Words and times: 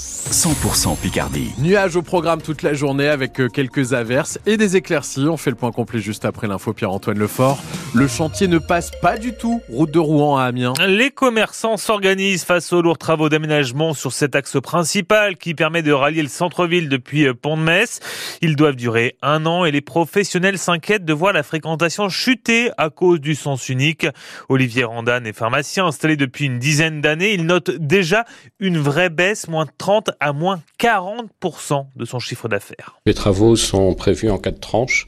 100% 0.00 0.98
Picardie. 0.98 1.52
Nuages 1.58 1.94
au 1.94 2.02
programme 2.02 2.42
toute 2.42 2.62
la 2.62 2.74
journée 2.74 3.06
avec 3.06 3.40
euh, 3.40 3.48
quelques 3.48 3.92
averses 3.92 4.40
et 4.44 4.56
des 4.56 4.74
éclaircies. 4.74 5.28
On 5.28 5.36
fait 5.36 5.50
le 5.50 5.56
point 5.56 5.70
complet 5.70 6.00
juste 6.00 6.24
après 6.24 6.48
l'info 6.48 6.72
Pierre-Antoine 6.72 7.16
Lefort. 7.16 7.62
Le 7.94 8.08
chantier 8.08 8.48
ne 8.48 8.58
passe 8.58 8.90
pas 9.00 9.18
du 9.18 9.34
tout. 9.34 9.62
Route 9.68 9.92
de 9.92 10.00
Rouen 10.00 10.36
à 10.36 10.46
Amiens. 10.46 10.72
Les 10.88 11.12
commerçants 11.12 11.76
s'organisent 11.76 12.42
face 12.42 12.72
aux 12.72 12.82
lourds 12.82 12.98
travaux 12.98 13.28
d'aménagement 13.28 13.94
sur 13.94 14.12
cet 14.12 14.34
axe 14.34 14.60
principal 14.60 15.36
qui 15.36 15.54
permet 15.54 15.82
de 15.82 15.92
rallier 15.92 16.22
le 16.22 16.28
centre-ville 16.28 16.88
depuis 16.88 17.28
euh, 17.28 17.32
Pont-de-Metz. 17.32 18.00
Ils 18.40 18.56
doivent 18.56 18.74
durer 18.74 19.16
un 19.22 19.46
an 19.46 19.64
et 19.64 19.70
les 19.70 19.80
professionnels 19.80 20.58
s'inquiètent 20.58 21.04
de 21.04 21.12
voir 21.12 21.32
la 21.32 21.44
fréquentation 21.44 22.08
chuter 22.08 22.72
à 22.78 22.90
cause 22.90 23.20
du 23.20 23.36
sens 23.36 23.68
unique. 23.68 24.08
Olivier 24.48 24.82
Randan 24.82 25.24
est 25.24 25.32
pharmacien 25.32 25.86
installé 25.86 26.16
depuis 26.16 26.46
une 26.46 26.58
dizaine 26.58 27.00
d'années. 27.00 27.32
Il 27.32 27.46
note 27.46 27.70
déjà 27.70 28.24
une 28.58 28.78
vraie 28.78 29.08
baisse, 29.08 29.46
moins 29.46 29.66
30 29.84 30.12
à 30.18 30.32
moins 30.32 30.62
40% 30.80 31.88
de 31.94 32.04
son 32.06 32.18
chiffre 32.18 32.48
d'affaires. 32.48 32.96
Les 33.04 33.12
travaux 33.12 33.54
sont 33.54 33.92
prévus 33.92 34.30
en 34.30 34.38
quatre 34.38 34.58
tranches. 34.58 35.06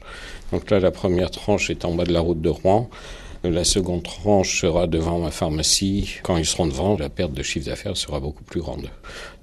Donc 0.51 0.69
là, 0.69 0.79
la 0.79 0.91
première 0.91 1.31
tranche 1.31 1.71
est 1.71 1.83
en 1.83 1.95
bas 1.95 2.03
de 2.03 2.13
la 2.13 2.19
route 2.19 2.41
de 2.41 2.49
Rouen. 2.49 2.87
La 3.49 3.63
seconde 3.63 4.03
tranche 4.03 4.61
sera 4.61 4.87
devant 4.87 5.19
ma 5.19 5.31
pharmacie. 5.31 6.15
Quand 6.21 6.35
ils 6.35 6.45
seront 6.45 6.67
devant, 6.67 6.97
la 6.97 7.07
perte 7.07 7.31
de 7.31 7.43
chiffre 7.43 7.67
d'affaires 7.67 7.95
sera 7.95 8.19
beaucoup 8.19 8.43
plus 8.43 8.59
grande, 8.59 8.89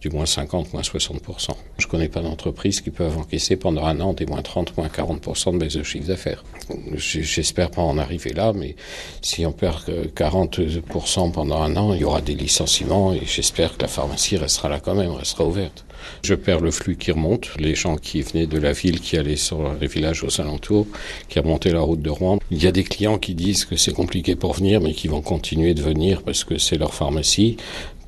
du 0.03 0.11
moins 0.11 0.27
50, 0.27 0.75
moins 0.75 0.83
60%. 0.83 1.51
Je 1.79 1.87
connais 1.87 2.09
pas 2.09 2.21
d'entreprise 2.21 2.83
qui 2.83 2.91
peuvent 2.91 3.17
encaisser 3.17 3.57
pendant 3.57 3.87
un 3.87 4.01
an 4.01 4.13
des 4.13 4.27
moins 4.27 4.43
30, 4.43 4.77
moins 4.77 4.89
40% 4.89 5.53
de 5.53 5.59
baisse 5.59 5.75
de 5.75 5.83
chiffre 5.83 6.07
d'affaires. 6.07 6.45
J'espère 6.95 7.71
pas 7.71 7.83
en 7.83 7.97
arriver 7.97 8.35
là, 8.35 8.53
mais 8.53 8.77
si 9.23 9.47
on 9.47 9.53
perd 9.53 9.89
40% 10.15 11.33
pendant 11.33 11.63
un 11.63 11.75
an, 11.77 11.95
il 11.95 12.01
y 12.01 12.05
aura 12.05 12.21
des 12.21 12.35
licenciements 12.35 13.15
et 13.15 13.23
j'espère 13.25 13.77
que 13.77 13.83
la 13.83 13.89
pharmacie 13.89 14.37
restera 14.37 14.69
là 14.69 14.81
quand 14.81 14.95
même, 14.95 15.13
restera 15.13 15.47
ouverte. 15.47 15.85
Je 16.23 16.35
perds 16.35 16.61
le 16.61 16.71
flux 16.71 16.97
qui 16.97 17.13
remonte, 17.13 17.51
les 17.59 17.75
gens 17.75 17.97
qui 17.97 18.21
venaient 18.21 18.47
de 18.47 18.59
la 18.59 18.73
ville, 18.73 19.01
qui 19.01 19.17
allaient 19.17 19.37
sur 19.37 19.75
les 19.81 19.87
villages 19.87 20.23
aux 20.23 20.41
alentours, 20.41 20.87
qui 21.29 21.39
remontaient 21.39 21.73
la 21.73 21.81
route 21.81 22.03
de 22.03 22.11
Rouen. 22.11 22.39
Il 22.51 22.63
y 22.63 22.67
a 22.67 22.73
des 22.73 22.85
clients 22.85 23.19
qui 23.19 23.35
disent 23.35 23.65
que 23.65 23.77
c'est 23.77 23.93
compliqué 23.95 24.37
pour 24.37 24.53
venir, 24.55 24.81
mais 24.81 24.93
qui 24.93 25.09
vont 25.09 25.23
continuer 25.23 25.75
de 25.75 25.83
venir 25.83 26.23
parce 26.23 26.45
que 26.45 26.59
c'est 26.59 26.77
leur 26.77 26.93
pharmacie. 26.93 27.57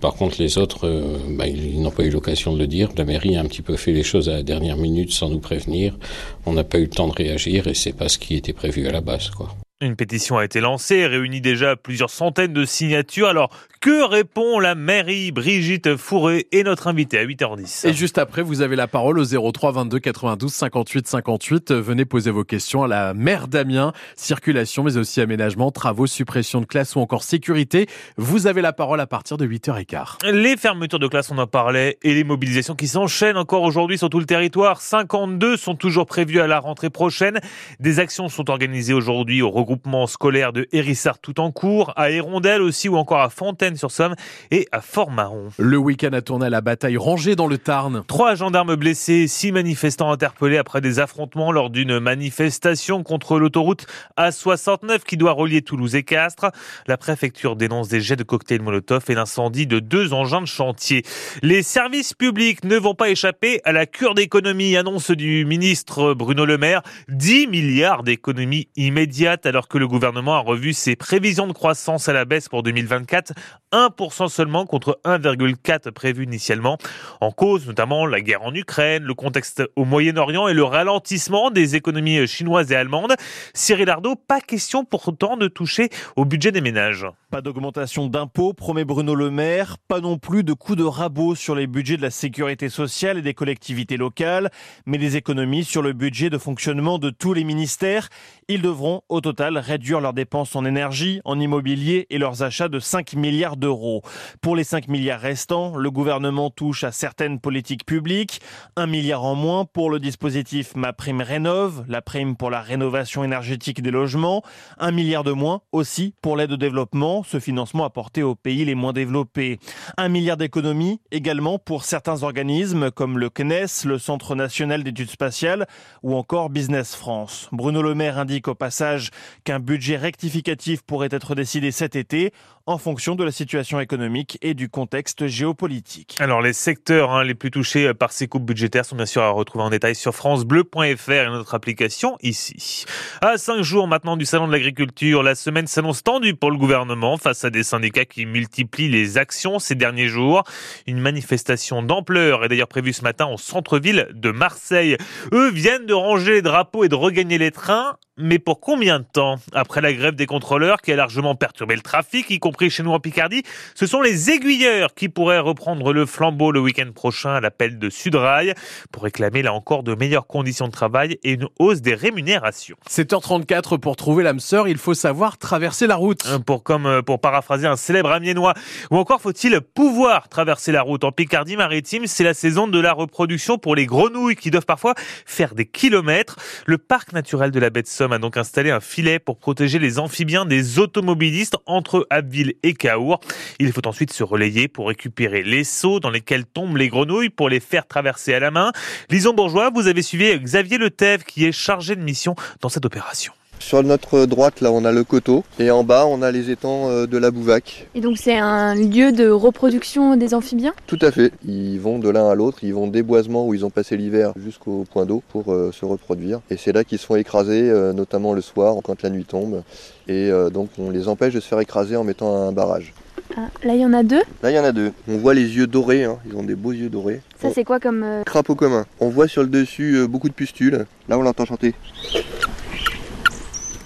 Par 0.01 0.15
contre, 0.15 0.37
les 0.39 0.59
autres, 0.59 0.87
euh, 0.87 1.19
bah, 1.31 1.47
ils 1.47 1.81
n'ont 1.81 1.91
pas 1.91 2.05
eu 2.05 2.11
l'occasion 2.11 2.53
de 2.53 2.59
le 2.59 2.67
dire. 2.67 2.91
La 2.97 3.05
mairie 3.05 3.37
a 3.37 3.41
un 3.41 3.47
petit 3.47 3.63
peu 3.63 3.77
fait 3.77 3.93
les 3.93 4.03
choses 4.03 4.29
à 4.29 4.35
la 4.35 4.43
dernière 4.43 4.77
minute 4.77 5.11
sans 5.11 5.31
nous 5.31 5.41
prévenir. 5.41 5.97
On 6.45 6.53
n'a 6.53 6.65
pas 6.65 6.79
eu 6.79 6.83
le 6.83 6.91
temps 6.91 7.09
de 7.09 7.15
réagir 7.15 7.67
et 7.67 7.75
c'est 7.75 7.95
pas 7.95 8.09
ce 8.09 8.19
qui 8.19 8.35
était 8.37 8.53
prévu 8.53 8.87
à 8.87 8.93
la 8.93 9.01
base, 9.01 9.31
quoi. 9.31 9.55
Une 9.83 9.95
pétition 9.95 10.39
a 10.39 10.45
été 10.47 10.61
lancée 10.61 11.07
réunit 11.07 11.43
déjà 11.43 11.77
plusieurs 11.77 12.09
centaines 12.09 12.55
de 12.55 12.65
signatures. 12.65 13.29
Alors, 13.29 13.51
que 13.87 14.03
répond 14.03 14.59
la 14.59 14.75
mairie 14.75 15.31
Brigitte 15.31 15.95
Fourré 15.95 16.49
et 16.51 16.65
notre 16.65 16.89
invité 16.89 17.21
à 17.21 17.25
8h10 17.25 17.87
Et 17.87 17.93
juste 17.93 18.19
après, 18.19 18.43
vous 18.43 18.61
avez 18.61 18.75
la 18.75 18.89
parole 18.89 19.17
au 19.17 19.25
03 19.25 19.71
22 19.71 20.01
92 20.01 20.53
58 20.53 21.07
58. 21.07 21.73
Venez 21.73 22.05
poser 22.05 22.33
vos 22.33 22.43
questions 22.43 22.83
à 22.83 22.89
la 22.89 23.15
maire 23.15 23.47
d'Amiens. 23.47 23.93
Circulation, 24.17 24.83
mais 24.83 24.97
aussi 24.97 25.21
aménagement, 25.21 25.71
travaux, 25.71 26.09
suppression 26.09 26.61
de 26.61 26.67
classe 26.67 26.97
ou 26.97 26.99
encore 26.99 27.23
sécurité. 27.23 27.87
Vous 28.17 28.49
avez 28.49 28.61
la 28.61 28.73
parole 28.73 28.99
à 28.99 29.07
partir 29.07 29.37
de 29.37 29.47
8h15. 29.47 30.33
Les 30.33 30.57
fermetures 30.57 30.99
de 30.99 31.07
classe, 31.07 31.31
on 31.31 31.39
en 31.39 31.47
parlait, 31.47 31.97
et 32.03 32.13
les 32.13 32.25
mobilisations 32.25 32.75
qui 32.75 32.89
s'enchaînent 32.89 33.37
encore 33.37 33.63
aujourd'hui 33.63 33.99
sur 33.99 34.11
tout 34.11 34.19
le 34.19 34.27
territoire. 34.27 34.81
52 34.81 35.57
sont 35.57 35.77
toujours 35.77 36.07
prévues 36.07 36.41
à 36.41 36.49
la 36.49 36.59
rentrée 36.59 36.91
prochaine. 36.91 37.39
Des 37.79 38.01
actions 38.01 38.29
sont 38.29 38.51
organisées 38.51 38.95
aujourd'hui 38.95 39.43
au 39.43 39.51
regroupement 39.51 40.09
scolaire 40.09 40.53
de 40.53 40.67
Hérissart 40.73 41.21
tout 41.21 41.39
en 41.39 41.53
cours, 41.53 41.93
à 41.95 42.11
Hérondelle 42.11 42.63
aussi 42.63 42.89
ou 42.89 42.97
encore 42.97 43.21
à 43.21 43.31
Fontaine-sur-Somme 43.77 44.15
et 44.51 44.67
à 44.73 44.81
Fort-Marron. 44.81 45.51
Le 45.59 45.77
week-end 45.77 46.13
a 46.13 46.23
tourné 46.23 46.47
à 46.47 46.51
la 46.51 46.61
bataille 46.61 46.97
rangée 46.97 47.37
dans 47.37 47.47
le 47.47 47.59
Tarn. 47.59 48.03
Trois 48.07 48.35
gendarmes 48.35 48.77
blessés, 48.77 49.29
six 49.29 49.53
manifestants 49.53 50.11
interpellés 50.11 50.59
après 50.59 50.81
des 50.81 50.99
affrontements 50.99 51.53
lors 51.53 51.71
d'une 51.71 51.99
manifestation 51.99 53.03
contre 53.03 53.39
l'autoroute 53.39 53.87
A69 54.19 55.01
qui 55.07 55.17
doit 55.17 55.33
relier 55.33 55.63
Toulouse 55.63 55.95
et 55.95 56.03
Castres. 56.03 56.51
La 56.87 56.97
préfecture 56.97 57.57
dénonce 57.57 57.89
des 57.89 58.01
jets 58.01 58.17
de 58.17 58.23
cocktails 58.23 58.63
Molotov 58.63 59.05
et 59.09 59.15
l'incendie 59.15 59.67
de 59.67 59.79
deux 59.79 60.13
engins 60.13 60.41
de 60.41 60.47
chantier. 60.47 61.05
Les 61.43 61.63
services 61.63 62.15
publics 62.15 62.65
ne 62.65 62.77
vont 62.77 62.95
pas 62.95 63.11
échapper 63.11 63.61
à 63.65 63.73
la 63.73 63.87
cure 63.87 64.15
d'économie, 64.15 64.77
annonce 64.77 65.11
du 65.11 65.45
ministre 65.45 66.15
Bruno 66.15 66.45
Le 66.45 66.59
Maire. 66.59 66.83
10 67.09 67.47
milliards 67.49 68.03
d'économies 68.03 68.69
immédiates 68.77 69.47
alors 69.47 69.69
que 69.69 69.79
le 69.79 69.89
gouvernement 69.89 70.35
a 70.35 70.41
revu 70.41 70.73
ses 70.73 70.97
prévisions 70.97 71.47
de 71.47 71.53
croissance 71.53 72.09
à 72.09 72.13
la 72.13 72.25
baisse 72.25 72.49
pour 72.49 72.63
2024, 72.63 73.33
1% 73.73 74.29
seulement 74.29 74.67
contre 74.67 75.01
1,4 75.05 75.91
prévu 75.91 76.25
initialement. 76.25 76.79
En 77.21 77.31
cause 77.31 77.67
notamment 77.67 78.07
la 78.07 78.21
guerre 78.21 78.43
en 78.43 78.55
Ukraine, 78.55 79.03
le 79.03 79.15
contexte 79.15 79.63
au 79.77 79.85
Moyen-Orient 79.85 80.49
et 80.49 80.55
le 80.55 80.65
ralentissement 80.65 81.51
des 81.51 81.77
économies 81.77 82.27
chinoises 82.27 82.73
et 82.73 82.77
allemandes. 82.77 83.15
Cyril 83.55 83.91
Ardo, 83.91 84.15
pas 84.15 84.41
question 84.41 84.85
pourtant 84.85 85.37
de 85.37 85.49
toucher 85.49 85.89
au 86.17 86.25
budget 86.25 86.53
des 86.53 86.61
ménages. 86.61 87.07
Pas 87.31 87.43
d'augmentation 87.43 88.07
d'impôts, 88.07 88.53
promet 88.53 88.85
Bruno 88.85 89.15
Le 89.15 89.31
Maire, 89.31 89.79
pas 89.89 90.01
non 90.01 90.17
plus 90.17 90.45
de 90.45 90.53
coups 90.53 90.79
de 90.79 90.85
rabot 90.85 91.35
sur 91.35 91.55
les 91.55 91.67
budgets 91.67 91.97
de 91.97 92.03
la 92.03 92.11
sécurité 92.11 92.69
sociale 92.69 93.19
et 93.19 93.23
des 93.23 93.35
collectivités 93.35 93.97
locales, 93.97 94.51
mais 94.87 94.99
des 94.99 95.17
économies 95.17 95.65
sur 95.65 95.83
le 95.83 95.93
budget 95.93 96.31
de 96.31 96.39
fonctionnement 96.39 96.99
de 96.99 97.11
tous 97.11 97.35
les 97.35 97.45
ministères. 97.45 98.09
Ils 98.49 98.63
devront 98.63 99.03
au 99.09 99.21
total 99.21 99.59
réduire 99.59 100.01
leurs 100.01 100.13
dépenses 100.13 100.55
en 100.55 100.65
énergie, 100.65 101.21
en 101.25 101.41
immobilier 101.41 102.07
et 102.11 102.19
leurs 102.19 102.43
achats 102.43 102.69
de 102.69 102.79
5 102.79 103.15
milliards 103.15 103.56
d'euros. 103.59 104.03
Pour 104.41 104.57
les 104.57 104.65
5 104.65 104.89
milliards 104.89 105.21
restants, 105.21 105.77
le 105.77 105.91
gouvernement 105.91 106.51
touche 106.51 106.85
à 106.85 106.93
certaines 106.93 107.41
politiques 107.41 107.87
publiques, 107.87 108.41
1 108.77 108.87
milliard 108.87 109.25
en 109.25 109.35
moins 109.35 109.65
pour 109.65 109.91
le 109.91 109.99
dispositif 109.99 110.75
Ma 110.75 110.93
Prime 110.93 111.21
Rénove, 111.21 111.85
la 111.89 112.03
prime 112.03 112.37
pour 112.37 112.51
la 112.51 112.61
rénovation 112.61 113.25
énergétique 113.25 113.83
des 113.83 113.91
logements, 113.91 114.43
1 114.79 114.91
milliard 114.91 115.25
de 115.25 115.33
moins 115.33 115.63
aussi 115.73 116.15
pour 116.23 116.37
l'aide 116.37 116.53
au 116.53 116.57
développement, 116.57 117.23
ce 117.23 117.41
financement 117.41 117.85
apporté 117.85 118.23
aux 118.23 118.35
pays 118.35 118.65
les 118.65 118.75
moins 118.75 118.93
développés. 118.93 119.59
1 119.97 120.09
milliard 120.09 120.37
d'économies 120.37 121.01
également 121.11 121.59
pour 121.59 121.85
certains 121.85 122.23
organismes 122.23 122.91
comme 122.91 123.19
le 123.19 123.31
CNES, 123.31 123.87
le 123.87 123.99
Centre 123.99 124.35
national 124.35 124.85
d'études 124.85 125.11
spatiales 125.11 125.67
ou 126.03 126.15
encore 126.15 126.51
Business 126.51 126.95
France. 126.95 127.49
Bruno 127.53 127.83
Le 127.83 127.95
Maire 127.95 128.19
indique 128.19 128.49
au 128.49 128.55
passage 128.55 129.11
qu'un 129.45 129.61
budget 129.61 129.97
rectificatif 129.97 130.83
pourrait 130.83 131.09
être 131.11 131.35
décidé 131.35 131.71
cet 131.71 131.97
été 131.97 132.33
en 132.67 132.79
fonction 132.79 133.15
de 133.15 133.23
la 133.23 133.31
situation 133.31 133.46
économique 133.55 134.39
et 134.43 134.55
du 134.55 134.69
contexte 134.69 135.27
géopolitique. 135.27 136.17
Alors 136.21 136.43
les 136.43 136.53
secteurs 136.53 137.13
hein, 137.13 137.25
les 137.25 137.35
plus 137.35 137.51
touchés 137.51 137.95
par 137.95 138.13
ces 138.13 138.29
coupes 138.29 138.45
budgétaires 138.45 138.85
sont 138.85 138.97
bien 138.97 139.07
sûr 139.07 139.23
à 139.23 139.31
retrouver 139.31 139.65
en 139.65 139.71
détail 139.71 139.95
sur 139.95 140.15
francebleu.fr 140.15 141.11
et 141.11 141.27
notre 141.27 141.55
application 141.55 142.17
ici. 142.23 142.85
À 143.21 143.39
cinq 143.39 143.63
jours 143.63 143.89
maintenant 143.89 144.17
du 144.17 144.25
salon 144.25 144.47
de 144.47 144.53
l'agriculture, 144.53 145.23
la 145.23 145.35
semaine 145.35 145.67
s'annonce 145.67 146.03
tendue 146.03 146.35
pour 146.35 146.51
le 146.51 146.59
gouvernement 146.59 147.17
face 147.17 147.45
à 147.45 147.51
des 147.51 147.63
syndicats 147.63 148.05
qui 148.05 148.27
multiplient 148.27 148.89
les 148.89 149.19
actions 149.19 149.59
ces 149.59 149.75
derniers 149.75 150.09
jours. 150.09 150.43
Une 150.87 150.99
manifestation 150.99 151.83
d'ampleur 151.83 152.45
est 152.45 152.49
d'ailleurs 152.49 152.69
prévue 152.69 152.93
ce 152.93 153.03
matin 153.03 153.27
au 153.27 153.39
centre-ville 153.39 154.09
de 154.13 154.31
Marseille. 154.31 154.97
Eux 155.33 155.51
viennent 155.51 155.87
de 155.87 155.95
ranger 155.95 156.33
les 156.33 156.43
drapeaux 156.43 156.85
et 156.85 156.89
de 156.89 156.95
regagner 156.95 157.39
les 157.39 157.51
trains 157.51 157.97
mais 158.19 158.39
pour 158.39 158.61
combien 158.61 159.01
de 159.01 159.05
temps 159.05 159.37
Après 159.53 159.81
la 159.83 159.93
grève 159.93 160.15
des 160.15 160.25
contrôleurs 160.25 160.81
qui 160.81 160.91
a 160.91 160.97
largement 160.97 161.35
perturbé 161.35 161.75
le 161.75 161.83
trafic, 161.83 162.31
y 162.31 162.39
compris 162.39 162.71
chez 162.71 162.83
nous 162.83 162.93
en 162.93 163.01
Picardie, 163.01 163.43
ce 163.75 163.87
sont 163.87 164.01
les 164.01 164.31
aiguilleurs 164.31 164.95
qui 164.95 165.11
pourraient 165.11 165.39
reprendre 165.39 165.93
le 165.93 166.07
flambeau 166.07 166.51
le 166.51 166.61
week-end 166.61 166.91
prochain 166.95 167.35
à 167.35 167.41
l'appel 167.41 167.79
de 167.79 167.91
Sudrail 167.91 168.55
pour 168.91 169.03
réclamer 169.03 169.43
là 169.43 169.53
encore 169.53 169.83
de 169.83 169.95
meilleures 169.95 170.27
conditions 170.27 170.67
de 170.67 170.73
travail 170.73 171.19
et 171.25 171.33
une 171.33 171.49
hausse 171.59 171.83
des 171.83 171.95
rémunérations. 171.95 172.77
7h34 172.89 173.79
pour 173.79 173.97
trouver 173.97 174.25
l'âme 174.25 174.41
sœur, 174.41 174.67
il 174.67 174.79
faut 174.79 174.95
savoir 174.95 175.37
traverser 175.37 175.87
la 175.87 175.97
route. 175.97 176.27
Pour 176.47 176.63
comme 176.63 176.87
euh, 176.87 177.03
pour 177.03 177.21
paraphraser 177.21 177.67
un 177.67 177.77
célèbre 177.77 178.11
amiénois, 178.11 178.55
ou 178.91 178.97
encore 178.97 179.21
faut-il 179.21 179.61
pouvoir 179.61 180.31
traverser 180.31 180.73
la 180.73 180.81
route 180.81 181.05
en 181.05 181.13
Picardie 181.13 181.57
maritime, 181.57 182.07
c'est 182.07 182.25
la 182.25 182.35
saison 182.35 182.67
de 182.67 182.81
la 182.81 182.95
reproduction 182.95 183.59
pour 183.59 183.77
les 183.77 183.85
grenouilles 183.85 184.37
qui 184.37 184.51
doivent 184.51 184.65
parfois 184.65 184.95
faire 185.27 185.55
des 185.55 185.67
kilomètres. 185.67 186.37
Le 186.65 186.79
parc 186.79 187.13
naturel 187.13 187.51
de 187.51 187.61
la 187.61 187.69
baie 187.69 187.83
de 187.83 187.87
Somme 187.87 188.06
a 188.13 188.19
donc 188.19 188.37
installé 188.37 188.71
un 188.71 188.81
filet 188.81 189.19
pour 189.19 189.39
protéger 189.39 189.79
les 189.79 189.99
amphibiens 189.99 190.45
des 190.45 190.79
automobilistes 190.79 191.57
entre 191.67 192.07
Abbeville 192.11 192.55
et 192.63 192.75
Caour. 192.75 193.21
Il 193.59 193.73
faut 193.73 193.87
ensuite 193.87 194.13
se 194.13 194.23
relayer 194.23 194.69
pour 194.69 194.89
récupérer 194.89 195.43
les 195.43 195.65
seaux 195.65 196.01
dans 196.01 196.11
lesquels 196.11 196.45
tombent 196.45 196.77
les 196.77 196.89
grenouilles 196.89 197.31
pour 197.31 197.49
les 197.49 197.61
faire 197.61 197.87
traverser 197.87 198.35
à 198.35 198.41
la 198.41 198.51
main. 198.51 198.73
Lison 199.11 199.33
Bourgeois, 199.33 199.71
vous 199.75 199.87
avez 199.87 200.03
suivi 200.03 200.39
Xavier 200.39 200.79
Letève 200.79 201.25
qui 201.25 201.45
est 201.45 201.53
chargé 201.53 201.97
de 201.97 202.03
mission 202.03 202.35
dans 202.61 202.69
cette 202.69 202.85
opération. 202.85 203.33
Sur 203.59 203.83
notre 203.83 204.27
droite, 204.27 204.61
là, 204.61 204.71
on 204.71 204.85
a 204.85 204.93
le 204.93 205.03
coteau 205.03 205.43
et 205.59 205.71
en 205.73 205.83
bas, 205.83 206.07
on 206.07 206.23
a 206.23 206.31
les 206.31 206.51
étangs 206.51 206.89
euh, 206.89 207.07
de 207.07 207.19
la 207.19 207.31
Bouvac. 207.33 207.89
Et 207.97 208.01
donc, 208.01 208.17
c'est 208.17 208.37
un 208.39 208.75
lieu 208.77 209.11
de 209.13 209.29
reproduction 209.29 210.17
des 210.17 210.35
amphibiens? 210.35 210.73
Tout 210.87 210.99
à 211.03 211.11
fait. 211.11 211.33
Ils 211.45 211.79
vont 211.81 211.99
de 211.99 212.09
l'un 212.09 212.29
à 212.31 212.35
l'autre, 212.37 212.59
ils 212.63 212.73
vont 212.75 212.87
des 212.87 213.03
boisements 213.03 213.47
où 213.47 213.55
ils 213.55 213.65
ont 213.65 213.71
passé 213.71 213.97
l'hiver 213.97 214.33
jusqu'au 214.37 214.85
point 214.93 215.05
d'eau 215.05 215.23
pour 215.31 215.53
euh, 215.53 215.73
se 215.73 215.85
reproduire. 215.85 216.41
Et 216.51 216.57
c'est 216.57 216.73
là 216.73 216.85
qu'ils 216.85 216.99
se 216.99 217.07
font 217.07 217.17
écraser, 217.17 217.69
euh, 217.69 217.93
notamment 217.93 218.35
le 218.35 218.41
soir 218.41 218.77
quand 218.85 219.03
la 219.03 219.11
nuit 219.11 219.25
tombe. 219.25 219.63
Et 220.07 220.31
donc, 220.53 220.69
on 220.79 220.91
les 220.91 221.09
empêche 221.09 221.35
de 221.35 221.41
se 221.41 221.49
faire 221.49 221.59
écraser 221.59 221.97
en 221.97 222.05
mettant 222.05 222.37
un 222.47 222.53
barrage. 222.53 222.93
Ah, 223.37 223.49
là, 223.65 223.75
il 223.75 223.81
y 223.81 223.85
en 223.85 223.93
a 223.93 224.05
deux? 224.05 224.23
Là, 224.41 224.53
il 224.53 224.55
y 224.55 224.59
en 224.59 224.63
a 224.63 224.71
deux. 224.71 224.93
On 225.09 225.17
voit 225.17 225.35
les 225.35 225.57
yeux 225.57 225.67
dorés, 225.67 226.05
hein. 226.05 226.19
ils 226.31 226.37
ont 226.37 226.45
des 226.45 226.55
beaux 226.55 226.71
yeux 226.71 226.89
dorés. 226.89 227.21
Ça, 227.43 227.49
On- 227.49 227.53
c'est 227.53 227.65
quoi 227.65 227.81
comme. 227.81 228.05
Crapaud 228.25 228.55
commun. 228.55 228.87
On 229.01 229.09
voit 229.09 229.27
sur 229.27 229.43
le 229.43 229.49
dessus 229.49 230.07
beaucoup 230.09 230.29
de 230.29 230.35
pustules. 230.35 230.87
Là, 231.09 231.19
on 231.19 231.23
l'entend 231.23 231.45
chanter. 231.45 231.75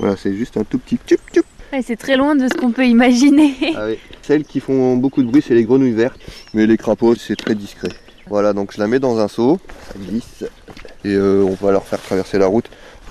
Voilà, 0.01 0.17
c'est 0.17 0.35
juste 0.35 0.57
un 0.57 0.65
tout 0.65 0.79
petit 0.79 0.99
tchup 1.07 1.21
tchup. 1.33 1.45
ouais, 1.73 1.83
C'est 1.83 1.97
très 1.97 2.17
loin 2.17 2.35
de 2.35 2.49
ce 2.49 2.55
qu'on 2.59 2.73
peut 2.73 2.87
imaginer. 2.87 3.55
Ah 3.77 3.85
oui. 3.89 3.99
Celles 4.23 4.45
qui 4.45 4.61
font 4.61 4.97
beaucoup 4.97 5.23
de 5.23 5.29
bruit, 5.29 5.45
c'est 5.47 5.55
les 5.55 5.65
grenouilles 5.65 5.93
vertes. 5.93 6.19
Mais 6.55 6.67
les 6.67 6.77
crapauds, 6.77 7.15
c'est 7.17 7.37
très 7.37 7.55
discret. 7.55 7.89
Voilà, 8.29 8.53
donc 8.53 8.73
je 8.75 8.79
la 8.81 8.87
mets 8.87 8.99
dans 8.99 9.19
un 9.19 9.29
seau. 9.29 9.59
Ça 9.89 9.99
glisse. 9.99 10.45
Et 11.05 11.15
euh, 11.15 11.43
on 11.43 11.55
va 11.65 11.73
leur 11.73 11.85
faire 11.85 12.01
traverser 12.01 12.39
la 12.39 12.47
route. 12.47 12.67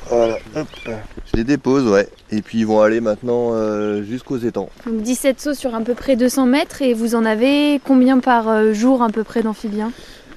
Voilà, 0.10 0.38
hop. 0.56 0.68
Je 0.86 1.38
les 1.38 1.44
dépose, 1.44 1.88
ouais. 1.88 2.08
Et 2.32 2.42
puis 2.42 2.60
ils 2.60 2.66
vont 2.66 2.82
aller 2.82 3.00
maintenant 3.02 3.50
euh, 3.54 4.02
jusqu'aux 4.04 4.38
étangs. 4.38 4.70
Donc 4.88 5.02
17 5.04 5.40
sauts 5.40 5.54
sur 5.54 5.76
à 5.76 5.82
peu 5.82 5.94
près 5.94 6.16
200 6.16 6.46
mètres 6.48 6.82
et 6.82 6.94
vous 6.96 7.14
en 7.16 7.26
avez 7.26 7.80
combien 7.86 8.20
par 8.20 8.48
euh, 8.50 8.74
jour 8.74 9.04
à 9.04 9.10
peu 9.10 9.24
près 9.24 9.44
d'amphibiens? 9.44 9.92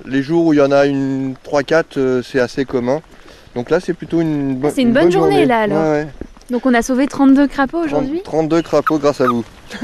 Les 0.04 0.22
jours 0.22 0.46
où 0.46 0.52
il 0.52 0.56
y 0.58 0.60
en 0.62 0.72
a 0.72 0.84
une 0.86 1.34
3-4, 1.50 1.84
euh, 1.96 2.22
c'est 2.22 2.40
assez 2.40 2.64
commun. 2.66 3.00
Donc 3.54 3.70
là, 3.70 3.80
c'est 3.80 3.92
plutôt 3.94 4.20
une, 4.20 4.56
bo- 4.56 4.70
C'est 4.74 4.82
une 4.82 4.92
bonne 4.92 5.12
journée, 5.12 5.46
là, 5.46 5.60
alors. 5.60 5.82
Ouais, 5.84 5.90
ouais. 5.90 6.06
Donc 6.50 6.66
on 6.66 6.74
a 6.74 6.82
sauvé 6.82 7.06
32 7.06 7.46
crapauds 7.46 7.86
30 7.86 7.86
aujourd'hui 7.86 8.22
32 8.22 8.62
crapauds 8.62 8.98
grâce 8.98 9.20
à 9.20 9.26
vous. 9.26 9.44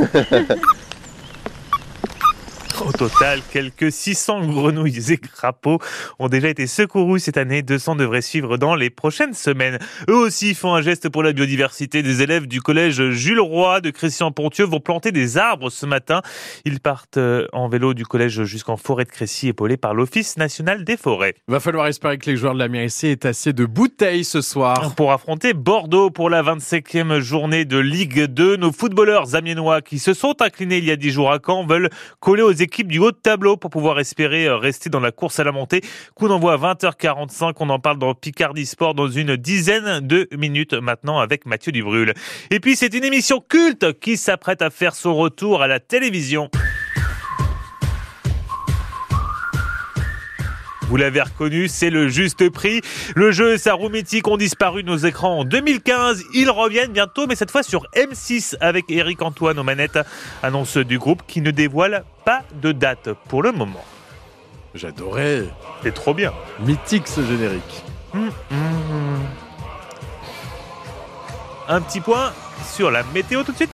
Au 2.87 2.93
total, 2.93 3.41
quelques 3.51 3.91
600 3.91 4.47
grenouilles 4.47 5.13
et 5.13 5.17
crapauds 5.17 5.79
ont 6.19 6.29
déjà 6.29 6.49
été 6.49 6.67
secourus 6.67 7.21
cette 7.21 7.37
année. 7.37 7.63
200 7.63 7.97
devraient 7.97 8.23
suivre 8.23 8.57
dans 8.57 8.75
les 8.75 8.91
prochaines 8.91 9.35
semaines. 9.35 9.79
Eux 10.09 10.17
aussi 10.17 10.55
font 10.55 10.75
un 10.75 10.83
geste 10.83 11.09
pour 11.09 11.23
la 11.23 11.33
biodiversité. 11.33 12.03
Des 12.03 12.23
élèves 12.23 12.47
du 12.47 12.61
collège 12.61 13.11
Jules 13.11 13.41
Roy 13.41 13.81
de 13.81 13.91
Christian 13.91 14.31
Pontieux 14.31 14.65
vont 14.65 14.81
planter 14.81 15.11
des 15.11 15.39
arbres 15.39 15.71
ce 15.71 15.87
matin. 15.87 16.23
Ils 16.65 16.79
partent 16.79 17.17
euh, 17.17 17.49
en 17.53 17.69
vélo 17.69 17.95
du 17.95 18.07
collège 18.07 18.45
jusqu'en 18.45 18.77
forêt 18.77 19.05
de 19.05 19.11
Crécy, 19.11 19.49
épaulés 19.49 19.77
par 19.77 19.95
l'Office 19.95 20.37
national 20.37 20.85
des 20.85 20.97
forêts. 20.97 21.35
Va 21.49 21.61
falloir 21.61 21.87
espérer 21.89 22.19
que 22.19 22.31
les 22.31 22.37
joueurs 22.37 22.55
de 22.55 22.61
la 22.61 22.69
MRC 22.69 23.05
aient 23.05 23.27
assez 23.27 23.53
de 23.53 23.65
bouteilles 23.65 24.25
ce 24.25 24.41
soir. 24.41 24.95
Pour 24.95 25.11
affronter 25.13 25.53
Bordeaux 25.53 26.11
pour 26.11 26.31
la 26.31 26.43
25e 26.43 27.19
journée 27.19 27.65
de 27.65 27.79
Ligue 27.79 28.25
2, 28.27 28.57
nos 28.57 28.73
footballeurs 28.73 29.35
amiénois 29.35 29.81
qui 29.81 29.99
se 29.99 30.15
sont 30.15 30.41
inclinés 30.41 30.79
il 30.79 30.85
y 30.85 30.93
a 30.93 30.97
10 30.97 31.11
jours 31.11 31.33
à 31.33 31.39
Caen 31.45 31.67
veulent 31.67 31.91
coller 32.21 32.43
aux 32.43 32.53
équipes 32.53 32.68
du 32.69 32.99
haut 32.99 33.11
de 33.11 33.17
tableau 33.17 33.57
pour 33.57 33.71
pouvoir 33.71 33.99
espérer 33.99 34.47
euh, 34.47 34.57
rester 34.57 34.91
dans 34.91 35.01
la 35.01 35.13
course 35.13 35.41
à 35.41 35.45
la 35.45 35.53
montée. 35.53 35.81
Coup 36.15 36.29
d'envoi 36.29 36.53
à 36.55 36.75
20h45, 36.75 37.55
on 37.61 37.71
en 37.71 37.79
parle 37.79 37.99
dans 37.99 38.15
Picardie 38.15 38.67
Sport 38.67 38.95
dans 38.95 39.09
une 39.09 39.37
dizaine 39.37 40.07
de 40.07 40.29
minutes 40.37 40.75
maintenant 40.75 41.19
avec 41.19 41.47
Mathieu 41.47 41.73
Dubrul. 41.73 42.15
Et 42.51 42.61
puis 42.61 42.77
c'est 42.77 42.95
une 42.95 43.05
émission 43.05 43.43
culte 43.47 43.99
qui 44.01 44.17
s'apprête 44.17 44.63
à 44.63 44.71
faire 44.71 44.95
son 44.95 45.15
retour 45.17 45.63
à 45.63 45.67
la 45.67 45.81
télévision. 45.81 46.51
Vous 50.89 50.97
l'avez 50.97 51.21
reconnu, 51.21 51.69
c'est 51.69 51.91
le 51.91 52.09
juste 52.09 52.49
prix. 52.49 52.81
Le 53.15 53.31
jeu 53.31 53.53
et 53.53 53.59
sa 53.59 53.75
roue 53.75 53.91
mythique 53.91 54.27
ont 54.27 54.39
disparu 54.39 54.83
de 54.83 54.89
nos 54.89 54.97
écrans 54.97 55.41
en 55.41 55.45
2015. 55.45 56.25
Ils 56.33 56.49
reviennent 56.49 56.93
bientôt, 56.93 57.27
mais 57.27 57.35
cette 57.35 57.51
fois 57.51 57.63
sur 57.63 57.87
M6 57.95 58.57
avec 58.63 58.87
Eric 58.89 59.21
Antoine 59.21 59.59
aux 59.59 59.63
manettes. 59.65 59.99
Annonce 60.43 60.79
du 60.79 60.99
groupe 60.99 61.25
qui 61.27 61.43
ne 61.43 61.51
dévoile 61.51 62.05
pas 62.25 62.43
de 62.63 62.73
date 62.73 63.11
pour 63.29 63.43
le 63.43 63.53
moment. 63.53 63.85
J'adorais. 64.75 65.45
C'est 65.83 65.93
trop 65.93 66.15
bien. 66.15 66.33
Mythique 66.61 67.07
ce 67.07 67.21
générique. 67.23 67.85
Hum, 68.15 68.31
hum. 68.51 69.21
Un 71.69 71.83
petit 71.83 72.01
point 72.01 72.33
sur 72.75 72.91
la 72.91 73.03
météo 73.13 73.43
tout 73.43 73.53
de 73.53 73.57
suite. 73.57 73.67